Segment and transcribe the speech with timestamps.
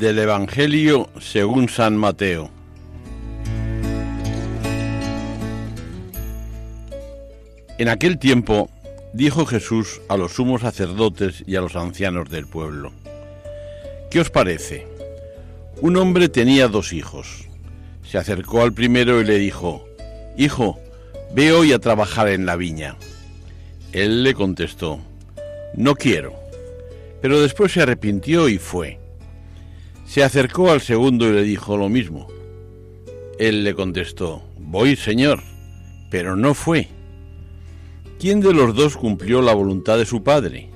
[0.00, 2.50] Del Evangelio según San Mateo.
[7.76, 8.70] En aquel tiempo
[9.12, 12.92] dijo Jesús a los sumos sacerdotes y a los ancianos del pueblo,
[14.10, 14.86] ¿qué os parece?
[15.82, 17.46] Un hombre tenía dos hijos.
[18.02, 19.86] Se acercó al primero y le dijo,
[20.38, 20.80] Hijo,
[21.34, 22.96] ve hoy a trabajar en la viña.
[23.92, 24.98] Él le contestó,
[25.74, 26.34] No quiero.
[27.20, 28.99] Pero después se arrepintió y fue.
[30.10, 32.26] Se acercó al segundo y le dijo lo mismo.
[33.38, 35.40] Él le contestó, Voy, señor,
[36.10, 36.88] pero no fue.
[38.18, 40.68] ¿Quién de los dos cumplió la voluntad de su padre?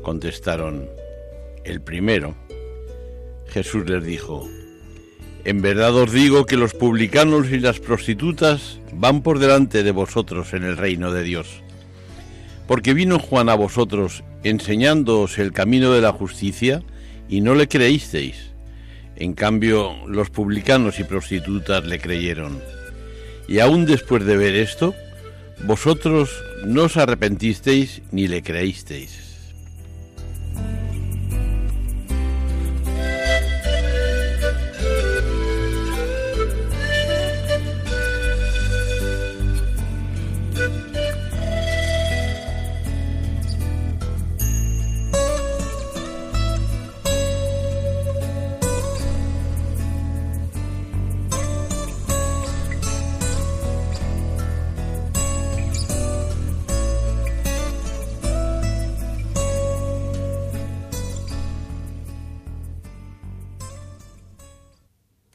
[0.00, 0.88] Contestaron,
[1.64, 2.34] el primero.
[3.48, 4.48] Jesús les dijo,
[5.44, 10.54] En verdad os digo que los publicanos y las prostitutas van por delante de vosotros
[10.54, 11.62] en el reino de Dios.
[12.66, 16.82] Porque vino Juan a vosotros enseñándoos el camino de la justicia,
[17.30, 18.50] y no le creísteis.
[19.16, 22.60] En cambio, los publicanos y prostitutas le creyeron.
[23.48, 24.94] Y aún después de ver esto,
[25.64, 26.30] vosotros
[26.64, 29.39] no os arrepentisteis ni le creísteis.